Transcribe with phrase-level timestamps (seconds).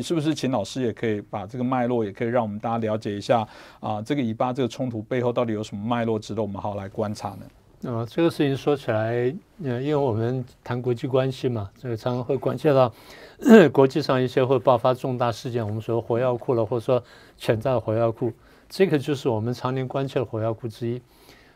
[0.00, 3.44] 是不是秦老师也可以把这个脉络，也可以让我们大家了解一下
[3.80, 4.00] 啊？
[4.00, 7.90] 这个以巴这个冲突背后到底有什么脉络，值得我们好来观察呢？
[7.90, 9.34] 啊，这个事情说起来，
[9.64, 12.94] 呃，因为我们谈国际关系嘛，这个常常会关切到
[13.74, 17.02] 国际上一些会爆发重大事件，我们说火药库了，或者说
[17.36, 18.32] 潜在的火药库，
[18.68, 21.02] 这个就是我们常年关切的火药库之一。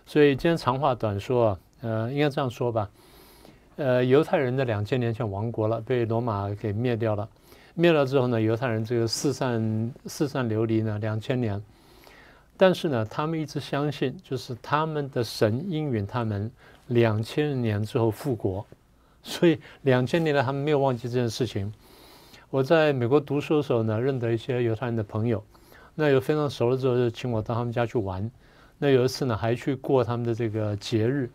[0.05, 2.91] 所以今天长话短说啊，呃，应该这样说吧，
[3.77, 7.29] 呃，犹太人的两千年前亡国了，被罗马给灭掉了。
[7.79, 11.63] 灭了之后呢，犹太人这个四散四散流离呢两千年，
[12.57, 16.51] 但是呢，他们一直相信，就是他们的神应允他们
[16.87, 18.67] 两千年之后复国，
[19.23, 21.71] 所以两千年来他们没有忘记这件事情。
[22.49, 25.45] 我在美国读书的时候呢，认得一些犹太人的朋友，
[25.95, 28.31] 那有非常熟了之后就请我到他们家去玩，
[28.79, 31.29] 那有一次呢还去过他们的这个节日。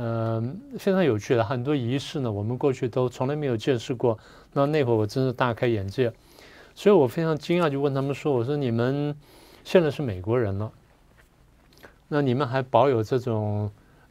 [0.00, 4.16] 嗯，非常有趣的很多仪式呢，我们过去都从来没有见识过。
[4.52, 6.12] 那那会儿我真是大开眼界，
[6.72, 9.12] 所以我非常惊讶，就问他们说：“我说你们
[9.64, 10.70] 现在是美国人了，
[12.06, 13.68] 那你们还保有这种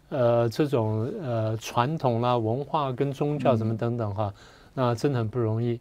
[0.09, 4.33] 呃这种呃传统啦、文化跟宗教什么等等哈，
[4.73, 5.79] 那真的很不容易。”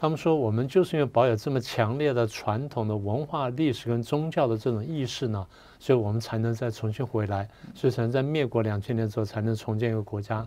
[0.00, 5.46] 他们说：“我们就是因为保有这么强烈的传统的文化、历史跟宗教的这种意识呢。”
[5.78, 10.46] 所以我们才能再重新回来，所以才能在灭国两千年之后才能重建一个国家。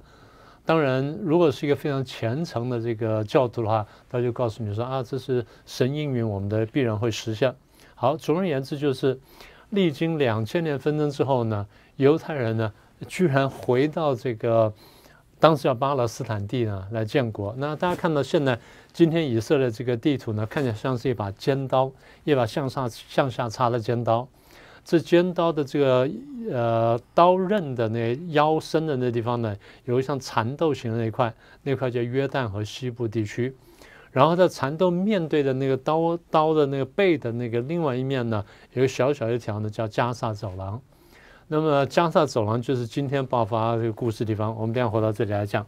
[0.65, 7.53] 当然，如果是一个非常虔诚的这个教徒的话，他就告诉你说啊，这是神应允我们的，必然会实现。
[7.93, 9.19] 好，总而言之，就是
[9.69, 11.67] 历经两千年纷争之后呢，
[11.97, 12.73] 犹太人呢
[13.07, 14.73] 居然回到这个
[15.39, 17.53] 当时叫巴勒斯坦地呢来建国。
[17.57, 18.57] 那大家看到现在
[18.93, 21.91] 今天以色列这个地图呢，看起来像是一把尖刀，
[22.23, 24.27] 一把向上向下插的尖刀。
[24.85, 26.09] 这尖刀的这个
[26.51, 31.33] 呃刀刃的那腰身的那地方呢，有一像蚕豆形的那块，
[31.63, 33.55] 那块叫约旦河西部地区。
[34.11, 40.79] 然后在蚕豆面对的那个刀刀的那个背的那个另外一面呢，有个小小一条呢叫加萨走廊。
[41.47, 44.55] 那么加萨走廊就是今天爆发这个故事地方。
[44.55, 45.65] 我们等下回到这里来讲。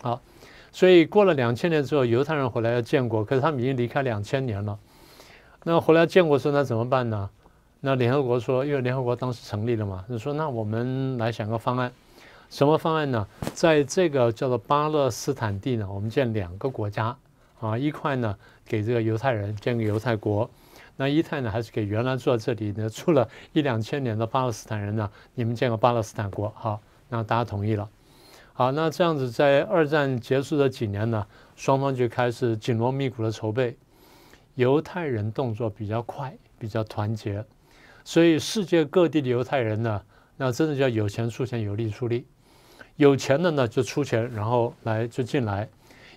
[0.00, 0.22] 好，
[0.72, 4.78] 所以过了两千年之后，犹太人回来要建国，可是他们已经离开两千年了。
[5.64, 7.28] 那回来建国时候，那怎么办呢？
[7.80, 11.90] 那联合国说，因为联合国当时成立了嘛，就说那我们来想个方案，
[12.50, 13.26] 什么方案呢？
[13.54, 17.16] 在这个叫做巴勒斯坦地呢，我们建两个国家
[17.58, 18.36] 啊，一块呢
[18.66, 20.48] 给这个犹太人建个犹太国，
[20.96, 27.88] 那一块呢还是给原来住在这里呢 住了一两千年的巴勒斯坦人呢，你们建个巴勒斯坦国，好，那大家同意了。
[28.60, 31.26] 好，那这样子在二战结束的几年呢，
[31.56, 33.74] 双方就开始紧锣密鼓的筹备，
[34.54, 37.42] 犹太人动作比较快，比较团结。
[38.04, 40.02] 所以世界各地的犹太人呢，
[40.36, 42.26] 那真的叫有钱出钱，有力出力。
[42.96, 45.66] 有钱的呢就出钱，然后来就进来。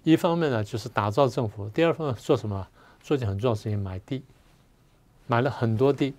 [0.04, 2.68] 一方面呢就是打造政府，第二方面做什么？
[3.02, 4.22] 做件很重要的事情，买地，
[5.28, 6.14] 买了很多地。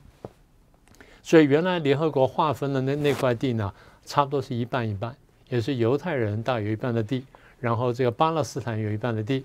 [1.23, 3.75] 所以原来联合国划分的那那块地呢，
[4.07, 5.15] 差不多是一半一半，
[5.49, 7.25] 也是犹太人大有一半的地，
[7.61, 9.45] 然后这个巴勒斯坦有一半的地。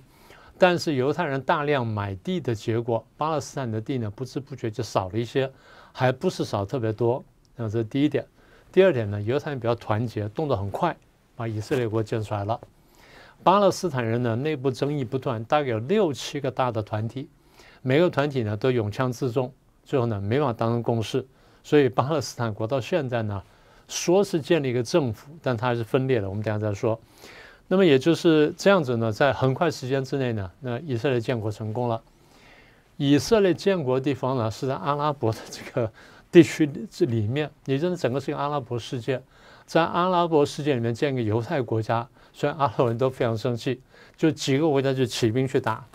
[0.58, 5.50] 但是犹太人大量买地的结果，巴勒斯坦的地呢不知不觉就少了一些。
[5.92, 7.24] 还不是少特别多，
[7.56, 8.26] 那这是第一点。
[8.72, 10.96] 第二点呢，犹太人比较团结，动作很快，
[11.36, 12.60] 把以色列国建出来了。
[13.44, 17.28] 巴勒斯坦人呢，内部争议不断，大概有六七个大的团体，
[17.82, 19.52] 每个团体呢都拥枪自重，
[19.84, 21.26] 最后呢没法达成共识。
[21.64, 23.42] 所以巴勒斯坦国到现在呢，
[23.90, 26.30] 说是建立一个政府，但它还是分裂的。
[26.30, 26.98] 我们等下再说。
[27.68, 32.02] 那么也就是这样子呢，在很快时间之内呢，那以色列建国成功了。
[32.98, 35.92] 以色列建国的地方呢，是在阿拉伯的这个
[36.32, 39.22] 地区这里面，也就是整个是一个阿拉伯世界。
[39.66, 43.80] 在阿拉伯世界里面建一个犹太国家，虽然阿拉伯人都非常生气，
[44.18, 45.86] 就几个国家就起兵去打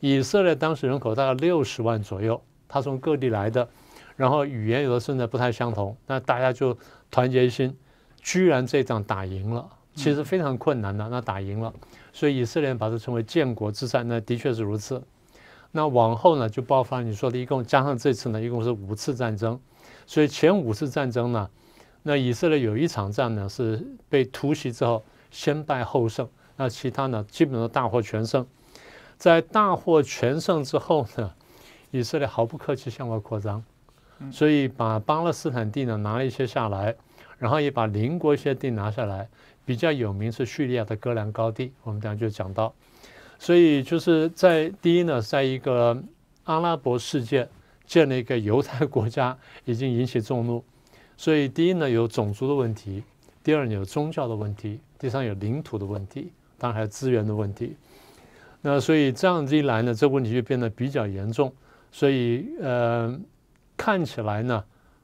[0.00, 0.54] 以色列。
[0.54, 3.68] 当时人口大概六十万左右，他从各地来的，
[4.18, 6.76] 然后语言有的甚至不太相同，那大家就
[7.08, 7.78] 团结一心，
[8.20, 9.70] 居然这仗打赢了。
[9.94, 11.72] 其实非常困难的，那打赢了，
[12.12, 15.00] 所以以色列把它称为建国之战，那的确是如此。
[15.70, 19.60] 那往后呢，就爆发你说的一共加上这次呢，一共是五次战争。
[20.04, 21.48] 所以前五次战争呢，
[22.02, 28.44] 那以色列有一场战呢是被突袭之后先败后胜，那其他呢基本上大获全胜。
[29.16, 31.32] 在大获全胜之后呢，
[31.90, 33.64] 以色列毫不客气向外扩张，
[34.30, 36.94] 所以把巴勒斯坦地呢拿了一些下来，
[37.38, 39.28] 然后也把邻国一些地拿下来。
[39.64, 42.74] 比较有名是叙利亚的戈兰高地，我们等下就讲到。
[43.38, 46.02] 所以就是在第一呢，在一个
[46.44, 47.46] 阿拉伯世界
[47.84, 49.36] 建了一个犹太国家，
[49.66, 50.64] 已经引起众怒。
[51.18, 53.04] 所以第一呢有种族的问题，
[53.44, 57.76] 第二有宗教的问题，第三有领土的问题，当然还有资源的问题。
[58.62, 61.52] 那所以这样子一来呢，这问题就变得比较严重。
[61.92, 63.20] 所以呃，
[63.78, 64.62] 看起来呢，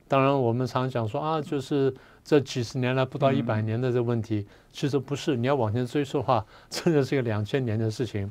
[0.08, 1.94] 当然我们常讲说啊，就是
[2.24, 5.36] 这几十年来不到一百年的这问题，其实不是。
[5.36, 8.30] 你要往前追溯的话，真的是个两千年的事情。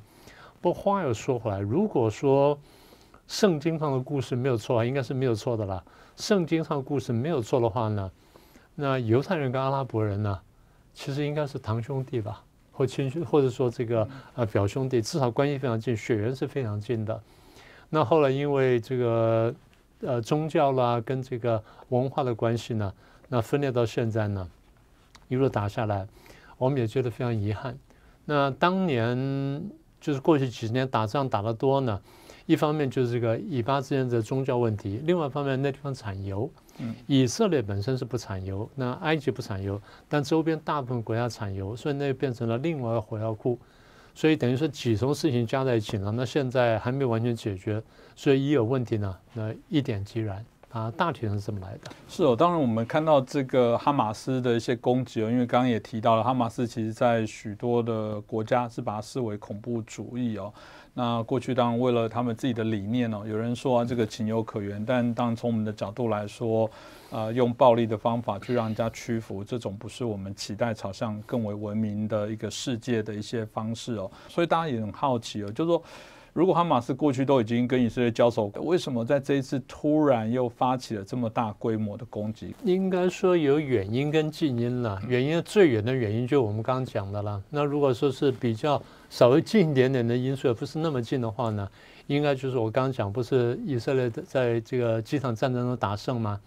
[0.61, 2.59] 不过话又说回来，如果说
[3.27, 5.83] 圣经上的故事没有错，应该是没有错的啦。
[6.17, 8.11] 圣经上的故事没有错的话呢，
[8.75, 10.39] 那犹太人跟阿拉伯人呢，
[10.93, 17.21] 其实应该是堂兄弟吧，或亲兄，或者说这个呃表兄弟，至少关系非常近，血缘是非常近的。
[17.89, 19.53] 那后来因为这个
[20.05, 22.93] 呃宗教啦跟这个文化的关系呢，
[23.29, 24.49] 那分裂到现在呢，
[25.27, 26.07] 一路打下来，
[26.57, 27.77] 我们也觉得非常遗憾。
[28.25, 29.69] 那当年
[29.99, 31.99] 就是过去几十年打仗打得多呢。
[32.45, 36.51] 一方面就是这个以巴之间的宗教问题，另外一方面那地方产油，
[37.07, 43.57] 以色列本身是不产油，那埃及不产油，但周边大部分国家产油，所以那变成了另外一个火药库，
[44.13, 47.81] 所以等于说几重事情加在一起呢，那现在还没完全解决，
[48.15, 50.45] 所以一有问题呢，那一点即燃。
[50.69, 51.91] 啊，大体上是怎么来的。
[52.09, 60.51] 是哦，当然我们看到这个哈马斯的一些攻击哦，因为刚刚也提到了，哈马斯其实在许多的国家是把它视为恐怖主义哦。
[60.93, 66.69] 那过去当然为了他们自己的理念哦，有人说这个情有可原，但当从我们的角度来说，
[67.11, 74.11] 啊，用暴力的方法去让人家屈服，这种不是我们期待朝向更为文明的一个世界的一些方式哦。
[74.29, 75.83] 所以大家也很好奇哦，就是说。
[76.33, 82.55] 如果哈马斯过去都已经跟以色列交手，为什么在这一次突然又发起了这么大规模的攻击？
[82.63, 84.99] 应该说有原因跟近因了。
[85.07, 87.39] 原因最远的原因就是我们刚刚讲的了。
[87.51, 88.81] 那如果说是比较
[89.11, 91.69] 稍微近一点点的因素，也不是那么近的话呢，
[92.07, 96.39] 应该就是我刚刚讲，不是以色列在这个几场战争中打胜吗？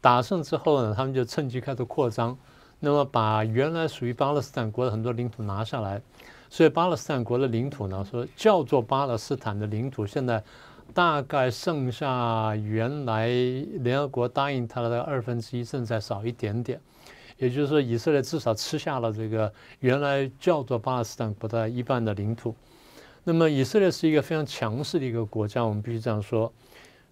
[0.00, 2.34] 打胜之后呢，他们就趁机开始扩张，
[2.80, 6.00] 那么把原来属于巴勒斯坦国的很多领土拿下来。
[6.48, 10.42] 所以巴勒斯坦国的领土呢，说叫做巴勒斯坦的领土，现在
[10.94, 13.28] 大概剩下原来
[13.80, 16.80] 联合国答应他的二分之一，甚至再少一点点。
[17.38, 22.54] 也就是说，以色列至少吃下了这个原来叫做巴勒斯坦国的一半的领土。
[23.24, 26.50] 那么，以色列是一个非常强势的一个国家，我们必须这样说。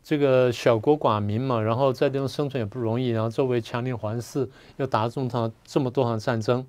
[0.02, 6.64] 这个小国寡民嘛，然后在这种生存也不容易，然后周围强邻环视，又打这么场这么多场战争。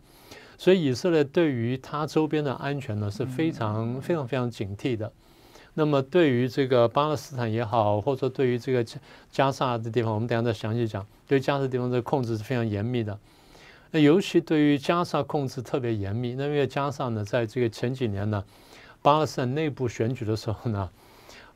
[0.57, 5.11] 所以以色列对于它周边的安全呢是非常非常非常警惕的。
[5.73, 8.97] 那么对于这个巴勒斯坦也好，或者说对于这个加
[9.29, 11.05] 加沙的地方，我们等下再详细讲。
[11.27, 13.19] 对加沙地方的控制是非常严密的。
[13.91, 16.35] 那尤其对于加沙控制特别严密。
[16.35, 18.43] 那因为加沙呢，在这个前几年呢，
[19.01, 20.89] 巴勒斯坦内部选举的时候呢，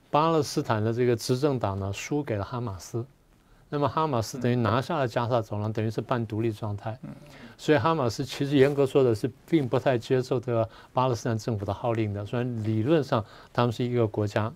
[0.09, 3.05] 巴勒斯坦的这个执政党呢输给了哈马斯。
[3.71, 6.97] 那么哈马斯等于拿下了加沙走廊，等于是半独立状态。
[7.55, 12.25] 所以哈马斯其实严格说的是，并不太接受这个巴勒斯坦政府的号令的。
[12.25, 13.23] 虽然理论上
[13.53, 14.51] 他们是一个国家，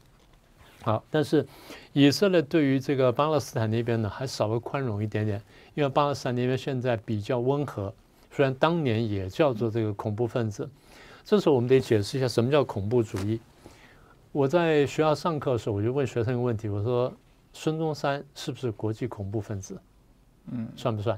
[0.81, 1.45] 好，但是
[1.91, 5.39] 以色列对于这个巴勒斯坦那边呢，还稍微宽容一点点，
[5.75, 7.93] 因为巴勒斯坦那边现在比较温和。
[8.31, 10.67] 虽然当年也叫做这个恐怖分子，
[11.23, 13.39] 这时候我们得解释一下什么叫恐怖主义。
[14.31, 17.13] 我在学校上课的时候，我就问学生一个问题，我说。
[17.53, 19.79] 孙中山是不是国际恐怖分子？
[20.51, 21.17] 嗯，算不算？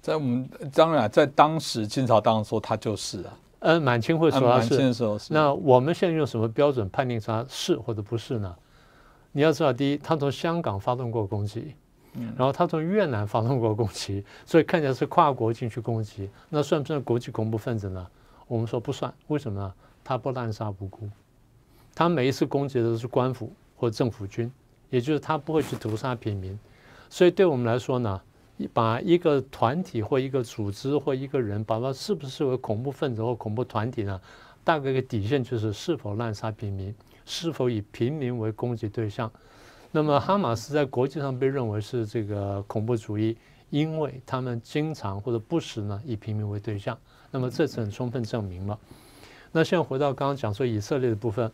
[0.00, 3.38] 在我们当然在当时清朝当时说他就是啊。
[3.60, 5.32] 嗯，满清会说他是。
[5.32, 8.54] 那我们现在用什么标准判定他是或者不是呢？
[9.32, 11.74] 你要知道，第一，他从香港发动过攻击，
[12.36, 18.06] 然后他从越南发动过攻击，所以看起来是跨国进去攻击，那算不算国际恐怖分子呢？
[18.46, 19.74] 我们说不算，为什么呢？
[20.04, 21.08] 他不滥杀无辜，
[21.94, 24.52] 他每一次攻击的都是官府或政府军。
[24.94, 26.56] 也就是他不会去屠杀平民，
[27.10, 28.20] 所以对我们来说呢，
[28.72, 34.20] 把一个团体或一个组织或一个人，把它是不是为恐怖分子或恐怖团体呢？
[34.62, 36.94] 大概一个底线就是是否滥杀平民，
[37.26, 39.28] 是否以平民为攻击对象。
[39.90, 43.36] 那么哈马斯在国际上被认为是这个恐怖主义，
[43.70, 46.96] 因为他们经常或者不时呢以平民为对象。
[47.32, 48.78] 那么这次很充分证明了。
[49.50, 51.50] 那现在回到刚刚讲说以色列的部分。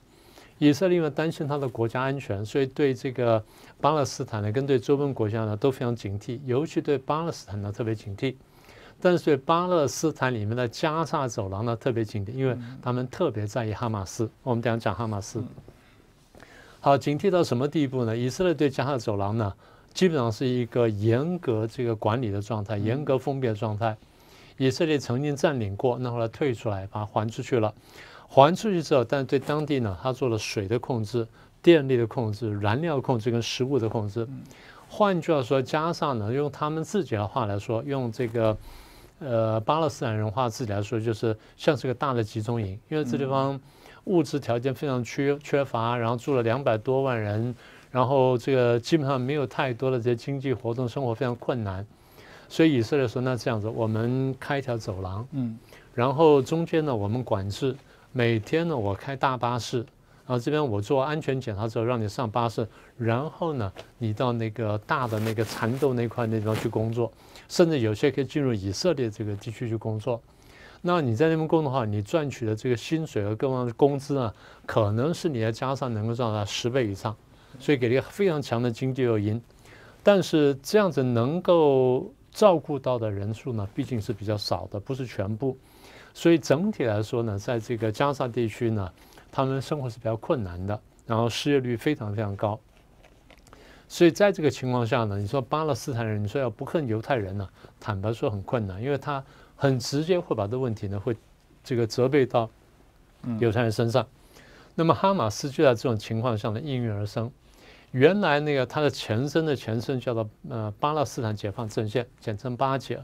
[0.61, 3.43] 以色列因为担心他的国家安全，所以对这个
[3.81, 8.35] 巴勒斯坦呢，跟对周边国家呢都非常警惕，尤其对巴勒斯坦呢特别警惕。
[9.00, 14.31] 但是对巴勒斯坦里面的加沙走廊呢特别警惕，因为他们特别在意哈马斯。
[14.43, 15.43] 我们等下讲哈马斯。
[16.79, 18.14] 好，警惕到什么地步呢？
[18.14, 19.55] 以色列对加沙走廊呢，
[19.95, 23.97] 基本上是一个严格这个管理的状态，严格封闭的状态。
[24.59, 27.73] 以色列曾经占领过，那后来退出来，把它还出去了。
[28.32, 31.26] 还出去之后，但是对当地呢，他做了水的控制、
[31.60, 34.25] 电力的控制、燃料控制跟食物的控制。
[34.88, 38.56] 换句话说，加上呢，用他们自己的话来说，用这个
[39.18, 42.78] 呃巴勒斯坦人话自己来说，就是像是个大的集中营。
[42.88, 43.60] 因为这地方
[44.04, 47.52] 物质条件非常缺缺乏，然后住了两百多万人，
[47.90, 51.84] 然后这个基本上没有太多的这些经济活动，生活非常困难。
[52.49, 55.56] 所以以色列说：“那这样子，我们开一条走廊，嗯，
[55.94, 57.76] 然后中间呢，我们管制，
[58.12, 59.85] 每天呢，我开大巴士。”
[60.26, 62.64] 然后这边我做安全检查之后，让你上巴士，
[62.97, 67.12] 然后呢，你到那个大的那个蚕豆那块那地方去工作，
[67.49, 70.23] 甚至有些可以进入以色列这个地区去工作。
[70.83, 74.33] 那你在那边工作的话，你赚取的这个薪水和各方的工资呢，
[74.67, 77.17] 可能是你在加上能够赚到十倍以上，
[77.59, 79.43] 所以给了一个非常强的经济诱因。
[80.05, 85.59] 但是这样子能够照顾到的人数呢，毕竟是比较少的，不是全部。
[86.14, 88.90] 所以整体来说呢，在这个加沙地区呢。
[89.33, 92.59] 他们生活是比较困难的，然后失业率非常非常高，
[93.87, 97.49] 所以在这个情况下呢，你说巴勒斯坦人，你说要不恨犹太人呢，
[97.79, 99.25] 坦白说很困难，因为他
[99.55, 101.17] 很直接会把这问题呢会
[101.62, 102.50] 这个责备到
[103.38, 104.05] 犹太人身上。
[104.75, 107.31] 那么哈马斯就在这种情况下呢应运而生。
[107.93, 113.00] 原来那个它的前身的前身叫做呃巴勒斯坦解放阵线，简称巴解，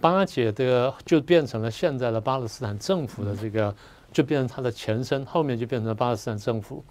[0.00, 3.74] 巴解的就变成了现在的巴勒斯坦政府的这个。
[4.14, 6.84] 就变成它的前身，后面就变成了巴勒斯坦政府。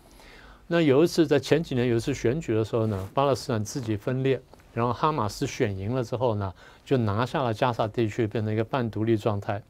[0.67, 4.41] 那有一次在前几年有一次选举的时候呢，巴勒斯坦自己分裂，
[4.73, 9.63] 然后哈马斯选赢了之后呢，就拿下了加沙地区，变成一个半独立状态。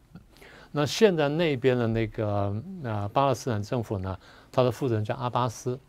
[0.72, 4.18] 那现在那边的那个啊巴勒斯坦政府呢，
[4.52, 5.80] 他的负责人叫阿巴斯，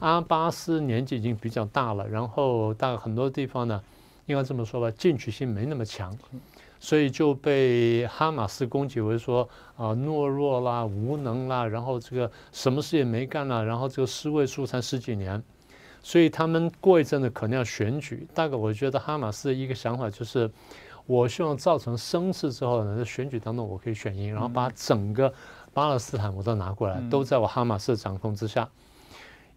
[0.00, 3.80] 阿巴斯年纪已经比较大了，然后大概很多地方呢，
[4.26, 6.18] 应该这么说吧，进取心没那么强。
[6.86, 15.42] 所以就被哈马斯攻击为说啊懦弱啦、无能啦，然后这个什么事也没干啦，然后这个尸位素餐十几年，
[16.00, 18.24] 所以他们过一阵子可能要选举。
[18.32, 20.48] 大概我觉得哈马斯的一个想法就是，
[21.06, 25.34] 我希望造成声势之后呢，在选举当中我可以选赢，然后把整个
[25.74, 28.68] 巴勒斯坦我都拿过来，都在我哈马斯的掌控之下。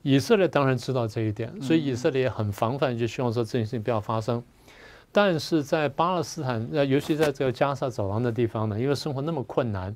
[0.02, 4.44] 以色列当然知道这一点，所以以色列也很防范，就希望说这件事情不要发生。
[5.12, 9.96] 但是在巴勒斯坦，呃，尤其在这个加沙走廊的地方呢，因为生活那么困难，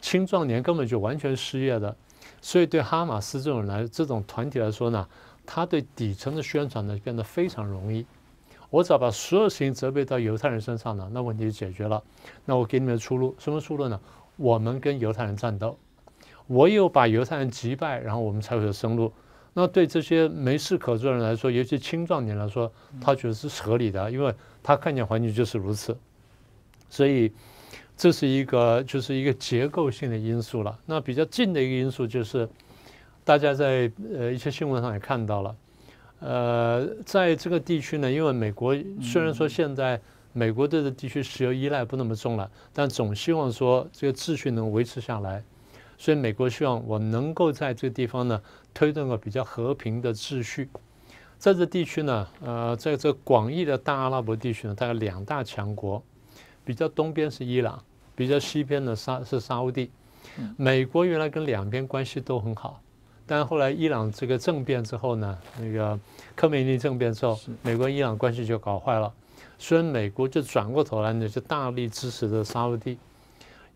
[0.00, 1.94] 青壮年根本就完全失业的，
[2.40, 5.08] 所以对哈马斯这种来这种团体来说呢，
[5.44, 8.06] 他对底层的宣传呢变得非常容易。
[8.70, 12.02] 我只要把所有事情责备到犹太人身上呢，那问题就解决了。
[12.44, 14.00] 那我给你们出路，什么出路呢？
[14.36, 15.78] 我们跟犹太人战斗，
[16.48, 19.12] 唯有把犹太人击败，然后我们才会有生路。
[19.56, 22.70] 那对这些没事可做的人来说，尤其青壮年来说，
[23.00, 25.96] 他觉得是合理的，因为他看见环境就是如此，
[26.90, 27.32] 所以
[27.96, 30.76] 这是一个就是一个结构性的因素了。
[30.84, 32.48] 那比较近的一个因素就是，
[33.24, 35.56] 大家在呃一些新闻上也看到了，
[36.18, 40.00] 呃，在这个地区呢，因为美国虽然说现在
[40.32, 45.44] 美国对这地区石油依赖不那么重了，但总希望说这个秩序能维持下来。
[46.04, 48.38] 所以美国希望我能够在这个地方呢
[48.74, 50.68] 推动个比较和平的秩序，
[51.38, 56.02] 在这地区呢，呃，在这广义的大阿拉伯地区呢，大概两大强国，
[56.62, 57.82] 比较东边是伊朗，
[58.14, 59.90] 比较西边呢沙是沙地。
[60.58, 62.82] 美国原来跟两边关系都很好，
[63.24, 65.98] 但后来伊朗这个政变之后呢，那个
[66.36, 69.10] 科梅尼政变之后，美国伊朗关系就搞坏了，
[69.58, 72.98] 所以美国就转过头来呢，就大力支持的沙地。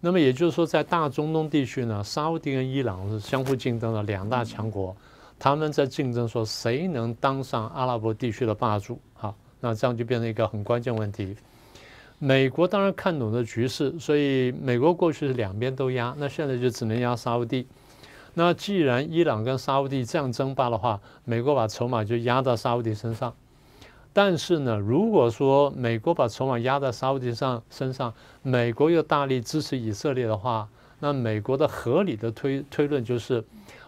[0.00, 4.96] 那么也就是说，在大中东地区呢，沙地跟伊朗是相互竞争的两大强国，
[5.38, 9.00] 他们在竞争说谁能当上阿拉伯地区的霸主。
[9.14, 11.36] 好，那这样就变成一个很关键问题。
[12.20, 17.66] 美国当然看懂了局势，所以美国过去是两边都压，那现在就只能压沙地。
[18.34, 23.34] 那既然伊朗跟沙地这样争霸的话，美国把筹码就压到沙地身上。
[24.18, 33.44] 但是呢，如果说美国把筹码压在沙特上身上，美国又大力支持以色列的话，那美国的合理的推推论就是，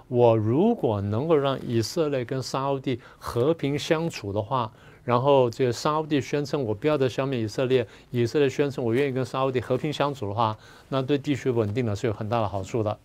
[0.06, 4.70] 我如果能够让以色列跟沙特和平相处的话，
[5.02, 10.56] 然后这个沙特宣称我不要再消灭以色列，以色列宣称我愿意跟沙特和平相处的话，
[10.90, 12.96] 那对地区稳定呢是有很大的好处的。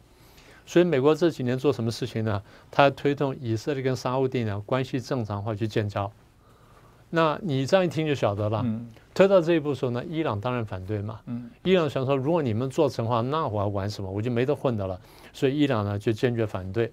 [0.67, 2.43] 所以美国这几年做什么事情呢？
[2.69, 6.11] 他推动以色列跟沙特呢关系正常化去建交。
[7.09, 8.65] 那你这样一听就晓得了。
[9.13, 11.21] 推到这一步的时候呢，伊朗当然反对嘛。
[11.63, 14.11] 伊朗想说，如果你们做成的话，那我还玩什么？
[14.11, 14.99] 我就没得混的了。
[15.31, 16.91] 所以伊朗呢就坚决反对。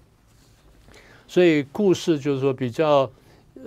[1.27, 3.09] 所以故事就是说比较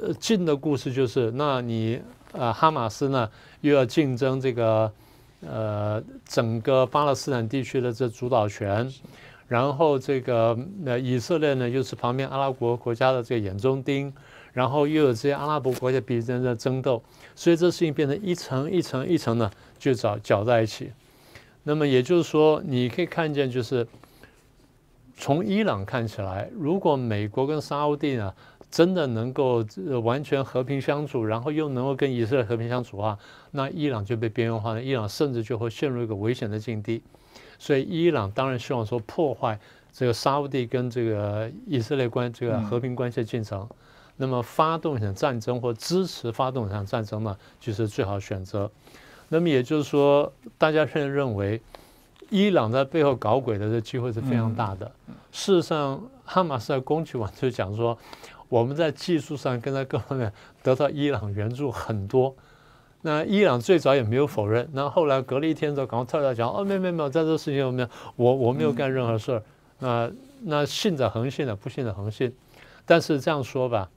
[0.01, 2.01] 呃近的故事就是，那你
[2.33, 3.29] 呃哈马斯呢
[3.61, 4.91] 又要竞争这个
[5.47, 8.91] 呃整个巴勒斯坦地区的这主导权，
[9.49, 14.11] 然后这个呃以色列呢又是旁边阿拉伯国家的这个眼中钉。
[14.57, 17.03] 然后又有这些阿拉伯国家彼此在争斗，
[17.35, 20.91] 所以这事情变成一层一层一层的就搅搅在一起。
[21.65, 23.87] 那么也就是说，你可以看见，就是
[25.15, 28.33] 从伊朗看起来，如果美国跟沙地呢
[28.71, 29.63] 真的能够
[30.03, 33.19] 完全和平相处，然后又能够跟以色列和平相处的话，
[33.51, 37.03] 那伊朗就被边缘化了，伊朗甚至就会陷入一个危险的境地。
[37.59, 39.61] 所以伊朗当然希望说破坏
[39.93, 43.69] 这个沙地跟这个以色列关这个和平关系的进程，
[44.17, 48.71] 那么发动一场战争或支持发动一场战争呢，就是最好选择。
[49.29, 51.61] 那么也就是说，大家现在认为。
[52.29, 54.91] 伊朗在背后搞鬼的这机会是非常大的。
[55.31, 57.97] 事实上，哈马斯在攻击完就讲说，
[58.49, 62.35] 我们在技术上跟在各方面得到伊朗援助很多。
[63.03, 69.43] 那伊朗最早也没有否认，那后来隔了一天之后，赶快跳出来讲，哦，没有没有没有，在这事情上面，我我没有干任何事儿。
[69.79, 70.11] 那
[70.43, 72.35] 那信者恒信的，不信者恒信。
[72.85, 73.89] 但是这样说吧，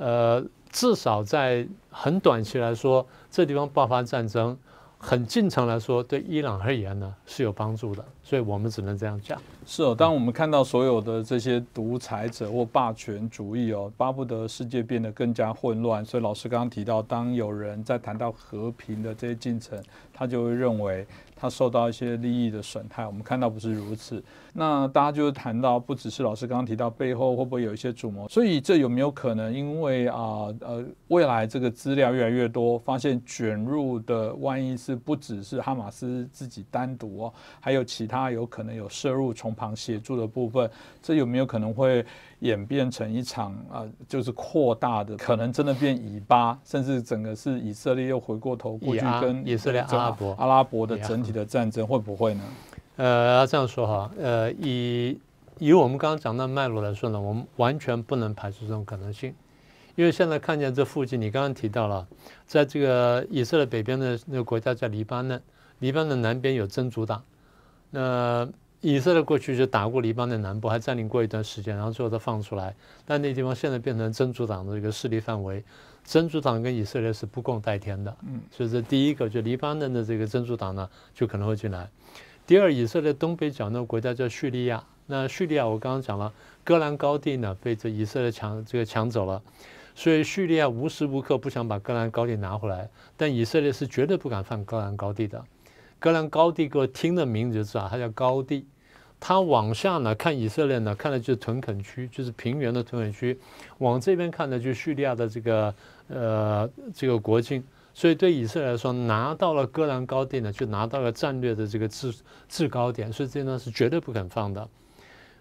[0.00, 4.56] 呃，至少在很短期来说，这地方爆发战争。
[5.02, 9.40] 很进程来说，对伊朗而言呢是有帮助的，所以我们只能这样讲。
[9.64, 16.04] 是哦，当我们看到所有的这些独裁者或霸权主义哦，巴不得世界变得更加混乱。
[16.04, 21.06] 所以老师刚刚提到，当有人在谈到和平的这些进程，他就会认为。
[21.40, 24.22] 他受到一些利益的损害，我们看到不是如此。
[24.52, 40.70] 那大家就是谈到，不只是老师刚刚提到背后会不会有一些主谋，所以这有没有可能，因为啊呃未来这个资料越来越多，发现卷入的万一是不只是哈马斯自己单独哦，还有其他有可能有涉入从旁协助的部分，
[41.00, 42.04] 这有没有可能会？
[42.40, 52.42] 演变成一场啊，就是扩大的，可能真的变以巴，甚至整个是以色列又回过头过去跟以色列阿拉伯阿拉伯的整体的战争会不会呢？
[52.96, 55.18] 呃，要这样说哈，呃，以
[55.58, 59.34] 以我们刚刚讲的脉络来说呢，我们完全不能排除这种可能性，
[59.94, 62.06] 因为现在看见这附近，你刚刚提到了，
[62.46, 65.40] 在这个以色列北边的那个国家叫黎巴嫩，
[65.80, 67.22] 黎巴嫩南边有真主党，
[67.90, 68.48] 那。
[68.82, 72.74] 以色列过去就打过黎巴嫩南部，还占领过一段时间，然后最后再放出来。
[73.04, 75.62] 但那地方现在变成真主党的一个势力范围，
[76.02, 78.16] 真主党跟以色列是不共戴天的。
[78.26, 81.90] 嗯，所以这第一个，就黎巴嫩的这个真主党呢，就可能会进来。
[82.46, 86.32] 第二，以色列东北角那个国家叫叙利亚，那叙利亚我刚刚讲了，
[86.64, 89.42] 戈兰高地呢被这以色列抢这个抢走了，
[89.94, 95.44] 所以叙利亚无时无刻不想把戈兰高地拿回来，但以色列是绝对不敢放戈兰高地的。
[95.98, 98.66] 戈兰高地，各位听的名字就知道，它叫高地。
[99.20, 103.36] 它往下呢看以色列呢，看的就是屯垦区，就是平原的屯垦区；
[103.76, 105.74] 往这边看的就是叙利亚的这个
[106.08, 107.62] 呃这个国境。
[107.92, 112.14] 所以对以色列来说，拿到了戈兰高地呢，就拿到了战略的这个制
[112.48, 114.66] 制高点，所以这呢是绝对不肯放的。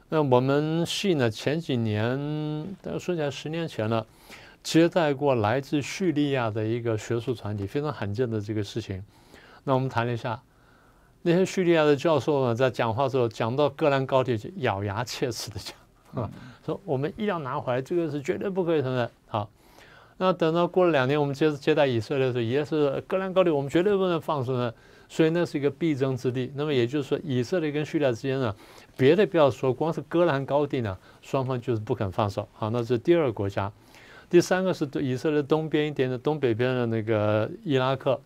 [0.09, 4.05] 那我们系呢前几年，大家说起来十年前了，
[4.61, 9.01] 接待过来自叙利亚的一个学术团体，非常罕见的这个事情。
[9.63, 10.41] 那我们谈了一下。
[11.21, 16.29] 那些叙利亚的教授呢，在讲话的时候讲到戈兰高地，就咬牙切齿的讲，啊，
[16.65, 19.09] 说我们一定要拿回来，这个是绝对不可以承认。
[19.27, 19.49] 好，
[20.17, 24.73] 那等到过了两年，我们接接待以色列的时候，也是戈兰高地，我们绝对不能放松的，
[25.09, 26.51] 所以那是一个必争之地。
[26.55, 28.55] 那么也就是说，以色列跟叙利亚之间呢，
[28.95, 32.47] 别的不要说，光是戈兰高地呢，双方就是不肯放手。
[32.53, 33.69] 好，那是第二个国家，
[34.29, 38.17] 第三个是对以色列东边一点的东北边的那个伊拉克。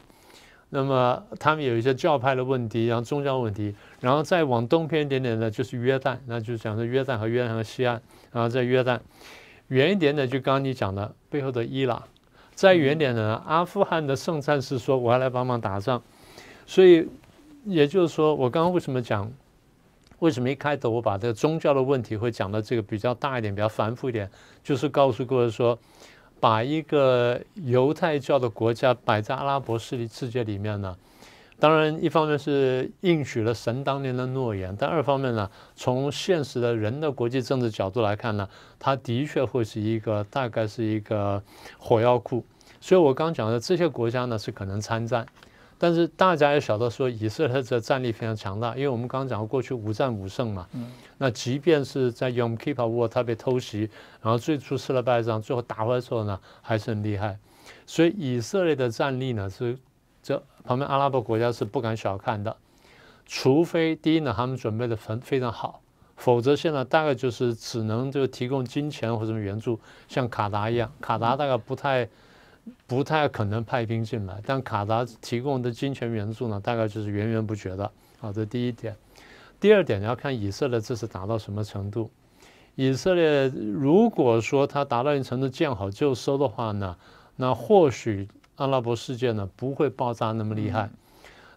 [0.76, 9.00] 那么他们有一些教派的问题，然后宗教问题，然后再往东偏一点点呢，就是约旦，那就是讲的约旦和约旦和西岸，然后在约旦
[9.68, 12.02] 远一点的，就刚刚你讲的背后的伊朗，
[12.56, 16.02] 再远点的呢，阿富汗的圣战士说我要来帮忙打仗，
[16.66, 17.08] 所以
[17.66, 19.32] 也就是说，我刚刚为什么讲，
[20.18, 24.28] 为什么一开头我把这个宗教的问题会讲的这个比较大一点，比较繁复一点，
[24.64, 25.78] 就是告诉各位说。
[26.44, 30.98] 把一个犹太教的国家摆在阿拉伯势力世界里面呢，
[31.58, 41.42] 当然一方面是应许了神当年的诺言，但二方面呢，从现实的人的国际政治角度来看呢，它的确会是一个大概是一个
[41.80, 42.44] 火药库。
[42.82, 45.26] 所以我刚讲的这些国家呢，是可能参战。
[45.84, 50.66] 但是大家也晓得说，以色列的战力非常强大，因为我们刚刚讲过，过去五战五胜嘛。
[50.72, 50.90] 嗯。
[51.18, 53.90] 那即便是在 Yom Kippur War 他被偷袭，
[54.22, 57.38] 然后最初吃了败仗，最后打回来之后呢，还是很厉害。
[57.86, 59.78] 所以以色列的战力呢，是
[60.22, 62.56] 这旁边阿拉伯国家是不敢小看的。
[63.26, 65.82] 除非第一呢，他们准备的很非常好，
[66.16, 72.08] 否则现在大概就是只能就提供金钱或者什么援助，像卡达一样，卡达大概不太。
[72.88, 77.92] 不太可能派兵进来，但卡达提供的金钱援助呢，大概就是源源不绝的。
[78.20, 78.96] 好，这第一点。
[79.60, 82.10] 第二点，你要看以色列这次达到什么程度。
[82.76, 86.98] 以色列如果说他达到一定程度见好就收的话呢，
[87.36, 90.90] 那或许阿拉伯世界呢不会爆炸那么厉害。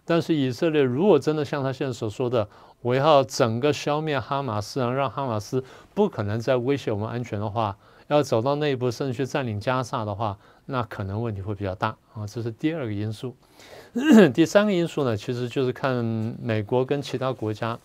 [0.05, 2.47] 但是以色列如果真的像他现在所说的，
[2.81, 7.75] 我要整个消灭哈马斯，让哈马斯不可能再威胁我们安全的话，
[8.07, 10.37] 要走到那一步，甚至去占领加沙的话，
[10.67, 12.27] 那可能问题会比较大啊。
[12.27, 13.35] 这是第二个因素。
[14.35, 16.05] 第三个因素呢，其实就是看
[16.39, 17.79] 美国跟其他国家。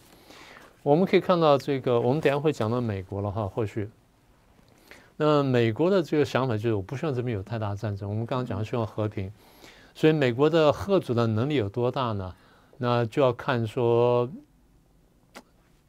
[0.82, 3.88] 我们可以看到这个，我们等下会讲到美国了哈，或许。
[5.16, 8.10] 那美国的这个想法就是，我不希望这边有太大战争。
[8.10, 9.32] 我们刚刚讲的希望和平，
[9.94, 12.34] 所以美国的贺主的能力有多大呢？
[12.78, 14.28] 那就要看说，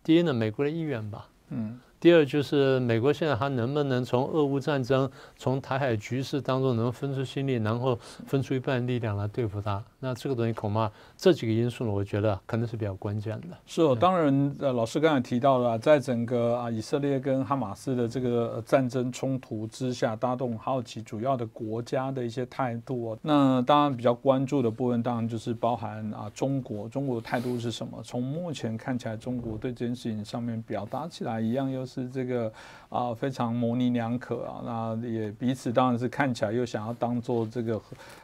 [0.03, 1.27] 第一呢，美国的意愿吧。
[1.49, 1.79] 嗯。
[2.03, 9.81] 第二就是美国现在还能不能从俄乌战争、从台海局势当中能分出心力，然后分出一半力量来对付它？
[10.01, 13.57] 那这个东西恐怕这几个因素呢，我觉得可能是比较关键的。
[13.65, 23.11] 是哦，当然，呃，老师刚才提到了，在整个啊以色列跟哈马斯的这个战争冲突之下，大家都很好奇主要的国家的一些态度。
[23.11, 23.17] 哦。
[23.21, 27.97] 那当然比较关注的部分，当然就是包含啊中国，中国的态度是什么？
[28.03, 32.51] 从目前看起来，中国对这件事情上面表达起来一样，又是是这个
[32.89, 34.61] 啊非常模棱两可啊。
[34.65, 37.79] 那也彼此当然是看起来又想要当做这个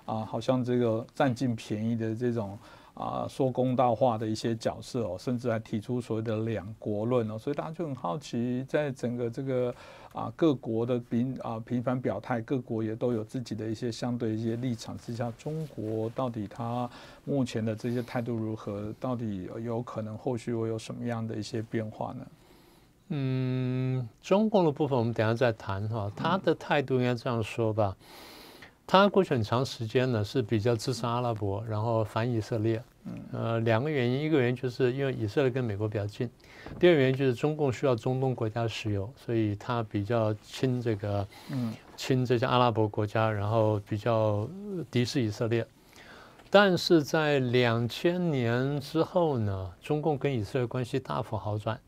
[0.05, 2.57] 啊，好像这个占尽便宜的这种
[2.93, 7.37] 啊说公道话的一些角色哦，甚至还提出所谓的两国论哦。
[7.37, 9.73] 所以大家就很好奇，在整个这个
[10.11, 16.89] 啊各国的频啊频繁表态，各国也都有自己的一些相对一些立场之下，中国到底它
[17.25, 18.93] 目前的这些态度如何？
[18.99, 22.25] 到底有可能后续会有什么样的一些变化呢？
[23.09, 26.11] 嗯，中共的部分我们等下再谈哈。
[26.15, 27.95] 他的态度应该这样说吧，
[28.87, 32.81] 他过去很长时间呢是比较支持阿拉伯，然后反以色列。
[33.31, 36.29] 呃，两个原因，一个原因就是因为以色列跟美国比较近，
[36.79, 44.47] 第二个原因就是中共需要中东国家石油，所以他比较亲这个，嗯，亲这些阿拉伯国家，然后比较
[44.91, 45.65] 敌视以色列。
[46.51, 51.79] 但是在两千年之后呢，中共跟以色列关系大幅好转。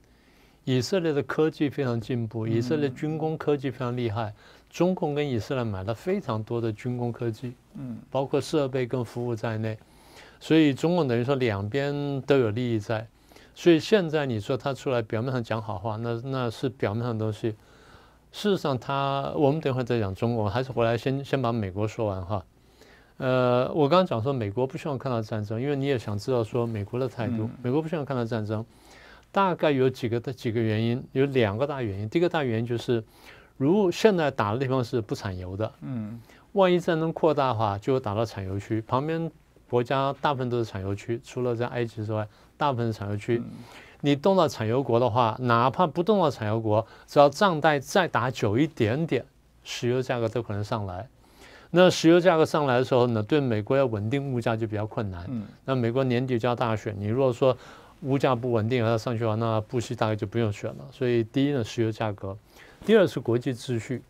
[0.64, 4.34] 以色列的科技非常进步，以色列军工科技非常厉害。
[4.70, 9.78] 中共跟以色列买了非常多的军工科技，嗯，包括设备跟服务在内。
[10.40, 13.06] 所以中共等于说两边都有利益在。
[13.54, 17.50] 所以现在你说他出来表面上讲好话，那那是表面上的东西。
[18.32, 22.46] 事实上，他我们等会再讲中国，还是回来先先把美国说完哈。
[23.18, 27.50] 呃，我刚刚讲说美国不希望看到战争，因为你也想知道说美国的态度。
[27.62, 28.66] 美国不希望看到战争。
[29.32, 32.10] 大概有几个的几个原因，有两个大原因。
[32.10, 33.02] 第一个大原因就是，
[33.56, 36.20] 如现在打的地方是不产油的，嗯，
[36.52, 38.82] 万一战争扩大的话，就打到产油区。
[38.82, 39.32] 旁边
[39.70, 43.42] 国家大部分都是产油区，除了在埃及之外，大部分是产油区。
[44.02, 49.24] 你动到产油国的话，哪怕不动到产油国，只要账贷再打久一点点，
[49.64, 51.08] 石油价格都可能上来。
[51.70, 55.26] 那石油价格上来的时候呢，对美国要稳定物价就比较困难。
[55.30, 57.58] 嗯，那美国年底就要大选，你如果说。
[58.02, 60.88] 物价不稳定，要上去的话，那布希大概就不用选了。
[60.92, 62.36] 所以第一呢，石油价格；
[62.86, 64.02] 第二是国际秩序。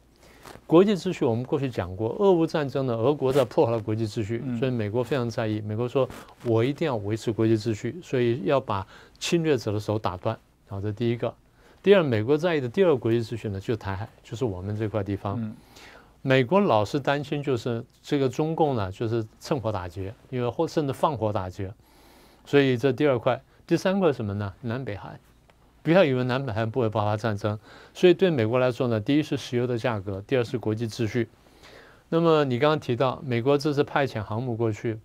[0.65, 5.61] 国际秩序我们过去讲过，俄乌战争呢，俄国在破坏了国际秩序，所以美国非常在意。
[5.61, 6.07] 美国说，
[6.43, 8.85] 我一定要维持国际秩序，所以要把
[9.19, 10.37] 侵略者的手打断。
[10.67, 11.33] 好，这第一个。
[11.83, 15.53] 第二，美国在意的第二个国际秩序呢，就是台海，就是我们这块地方。
[16.21, 21.71] 美国老是担心，就是这个中共呢，就是趁火打劫，因为或甚至放火打劫。
[22.45, 23.39] 所以这第二块。
[23.71, 24.53] 第三个是什么呢？
[24.59, 25.17] 南北韩，
[25.81, 27.57] 不要以为南北韩不会爆发战争。
[27.93, 31.29] 所以对美国来说呢，第一是石油的价格，第二是国际秩序。
[32.09, 34.99] 那么你刚刚提到，美国这次派遣航母过去，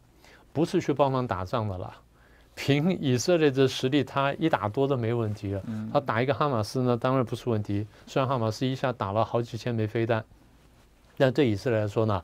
[0.52, 1.96] 不是去帮忙打仗的啦。
[2.57, 5.62] 凭以色列的实力，他一打多都没问题了。
[5.92, 7.87] 他打一个哈马斯呢，当然不是问题。
[8.09, 10.24] 虽然哈马斯一下打了好几千枚飞弹，
[11.16, 12.20] 但对以色列来说呢，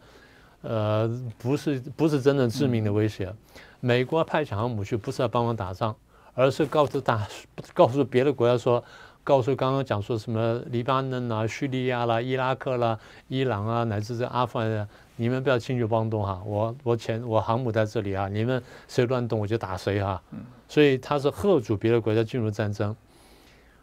[0.62, 3.32] 呃，不是不是真正致命的威胁。
[3.78, 5.94] 美国派遣航母去，不是要帮忙打仗。
[6.34, 7.26] 而是告诉大，
[7.74, 8.82] 告诉别的国家说，
[9.22, 16.42] 告诉刚刚讲说什么黎巴嫩啊、叙利亚啦、伊拉克啦、伊朗啊，乃至这阿富汗，你们不要轻举妄动哈！
[16.44, 20.20] 我我前我航母在这里啊，你们谁乱动我就打谁哈！
[20.68, 22.96] 所以他是贺阻别的国家进入战争。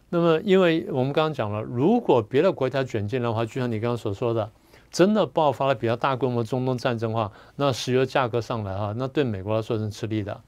[0.10, 4.50] 那么，因为我们刚刚讲了，如果别的国家卷进来的话，就像你刚刚所说的，
[4.90, 10.42] 真的爆发了比较大规模中东战争的话，那石油价格上来哈，那对美国来说是吃力的。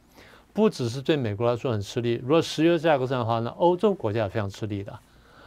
[0.54, 4.98] 不只是对美国来说很吃力，如果石油价格上的话，那欧洲国家也非常吃力的。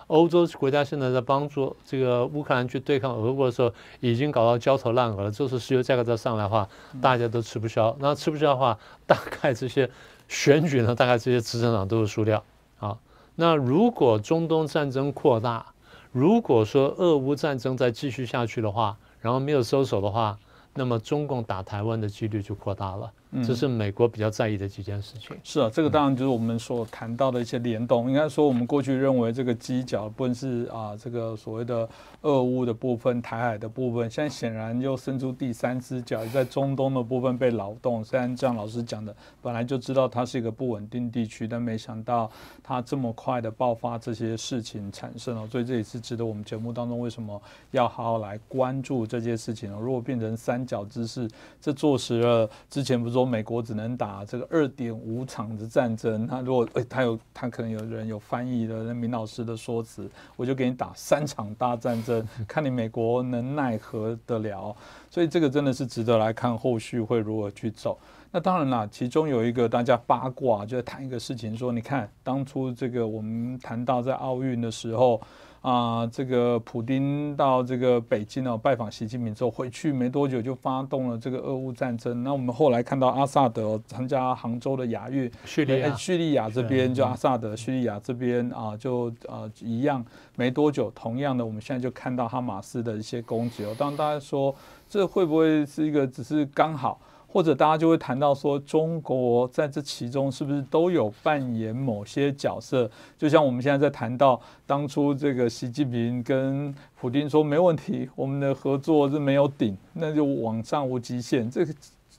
[0.07, 5.31] 欧洲国家现在在帮助这个乌克兰去对抗俄国的时候，已经搞到焦头烂额了。
[5.31, 6.69] 这是石油价格再上来的话，
[7.01, 7.97] 大家都吃不消。
[8.01, 9.91] 那吃不消的话， 大概这些
[10.29, 12.45] 选举呢，大概这些执政党都是输掉。
[12.77, 12.99] 好，
[13.37, 15.65] 那如果中东战争扩大，
[16.13, 20.39] 如果说俄乌战争再继续下去的话，然后没有收手的话，
[20.75, 23.11] 那么中共打台湾的几率就扩大了。
[23.43, 25.37] 这是美国比较在意的几件事情。
[25.43, 28.09] 是啊，这个当然就是我们所谈到的一些联动。
[28.09, 31.89] 应该说，我们过去认为这个犄角不论是啊这个所谓的
[32.23, 38.05] 俄乌的部分、台海的部分，现在显然又伸出第三只脚，在中东的部分被劳动。
[38.05, 42.31] 虽然像老师讲的，本来就知道它是一个不稳定地区，但没想到
[42.63, 45.47] 它这么快的爆发这些事情产生了。
[45.49, 49.77] 所以这也是值得我们节目当中为什么要好好来关注这件事情呢？
[49.81, 51.29] 如果变成三角之势，
[51.61, 64.75] 这坐实了之前不是美国只能打这个二点五场的战争，那如果诶他有他可能有人有翻译的那明老师的说辞，我就给你打三场大战争，看你美国能奈何得了。
[65.11, 67.99] 所以这个真的是值得来看后续会如何去走。
[68.31, 75.21] 那当然啦，其中有一个大家八卦，就在谈一个事情，说你看当初这个我们谈到在奥运的时候。
[75.65, 82.23] 啊，这个普丁到这个北京哦拜访习近平之后，回去没多久就发动了这个俄乌战争。
[82.23, 90.05] 那我们后来看到阿萨德参加杭州的亚运，叙利亚，叙利亚这边就阿萨德，叙利亚这边啊就呃一样，
[90.37, 93.75] 没多久，同样的我们现在就看到哈马斯的一些攻击哦。
[93.79, 94.55] 当大家说
[94.87, 97.01] 这会不会是一个只是刚好？
[97.35, 102.89] 或者大家就会谈到说，中国在这其中是不是都有扮演某些角色？
[103.19, 111.51] 就像我们现在在谈到当初这个习近平跟普京说没问题，我们的合作是没有顶，那就往上无极限。
[111.51, 111.75] 这个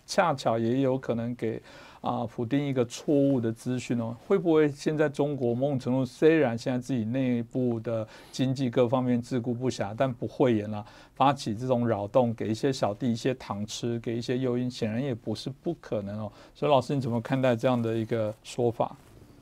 [0.05, 1.61] 恰巧也有可能给。
[2.05, 16.31] 啊，否定一个错误的资讯哦，会不会现在中国某种程度虽然现在自己内部的经济各方面自顾不暇，但不会演了，发起这种扰动，给一些小弟一些糖吃，给一些诱因，显然也不是不可能哦。
[16.53, 18.95] 所以老师你怎么看待这样的一个说法？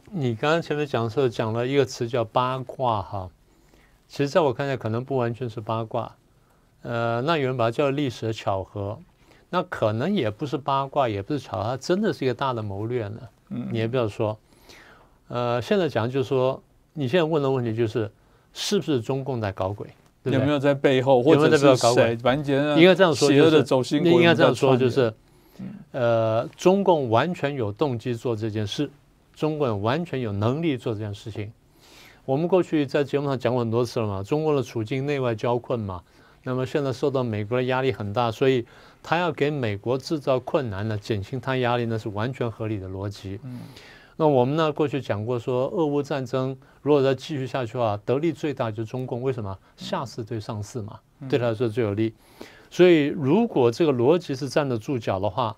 [0.10, 3.30] 你刚刚前面讲的时候讲了一个词叫八卦哈，
[4.08, 6.16] 其实在我看来可能不完全是八卦，
[6.84, 8.98] 呃，那有人把它叫历史的巧合。
[9.54, 13.20] 那可能也不是八卦，也不是巧，它真的是一个大的谋略呢。
[13.50, 14.36] 嗯，你也不要说，
[15.28, 16.60] 呃，现在讲就是说，
[16.94, 18.10] 你现在问的问题就是，
[18.52, 19.88] 是不是中共在搞鬼？
[20.24, 22.18] 有没有在背后，或者是谁？
[22.24, 24.04] 完全应该这样说，就是走心。
[24.04, 25.14] 应该这样说，就是，
[25.92, 28.90] 呃，中共完全有动机做这件事，
[29.36, 31.54] 中共完全有能力做这件事情。
[32.26, 36.02] 我们过去在节目上讲过很多次了嘛，中国的处境内外交困嘛，
[36.42, 38.66] 那么现在受到美国的压力很大，所以。
[39.04, 43.40] 他要给美国制造困难呢，减轻他压力呢，是完全合理的逻辑。
[43.44, 43.60] 嗯，
[44.16, 49.22] 那我们呢过去讲过说，俄乌战争如果再继续下去的话，得利最大就是中共。
[49.22, 49.60] 为什么？
[49.76, 52.16] 下次对上次嘛，对他来说最有利。
[52.70, 55.58] 所以如果这个逻辑是站得住脚的话，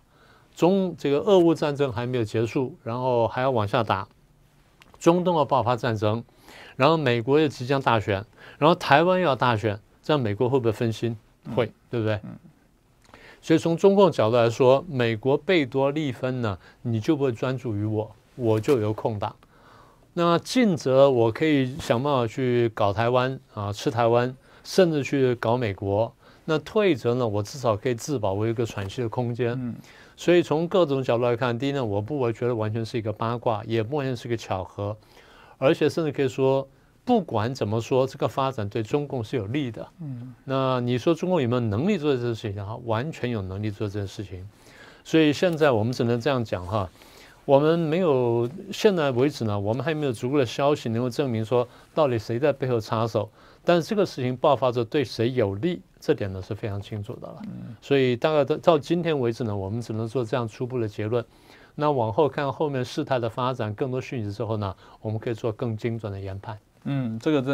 [0.56, 4.08] 中这个俄乌战争还没有结束，然后还要往下打，
[5.00, 6.24] 中东要爆发战争，
[6.76, 8.26] 然后美国也即将大选，
[8.58, 11.16] 然后台湾要大选，这样美国会不会分心？
[11.56, 12.20] 会，对不对？
[13.46, 19.36] 所以从中共角度来说，美国贝多利分呢，你就不会专注于我，我就有空档。
[20.16, 26.12] 那近则我可以想办法去搞台湾啊，吃台湾，甚至去搞美国。
[26.46, 29.52] 那退则呢，我至少可以自保，我有一个喘息的空间。
[29.52, 29.76] 嗯。
[30.18, 34.98] 所以从各种角度来看，第一呢，我不会觉得完全是一个八卦，也不完全是一个巧合，
[35.60, 36.68] 而且甚至可以说。
[37.06, 39.88] 不管怎么说，这个发展对中共是有利的。
[40.02, 42.66] 嗯，那你说中共有没有能力做这件事情？
[42.66, 44.46] 哈，完全有能力做这件事情。
[45.04, 46.90] 所以现在我们只能这样讲哈，
[47.46, 53.30] 我们没有现在为止呢，我们还没有足够的消息能够证明说到底谁在背后插手。
[53.64, 57.40] 但是这个事情爆发着对谁有利，这点呢是非常清楚的了。
[57.44, 61.24] 嗯，所以大概到到今天为止呢，我们只能做这样初步的结论。
[61.76, 66.58] 那往后看后面事态的发展，更多讯息之后呢，我们可以做更精准的研判。
[66.86, 67.54] 嗯，这个真。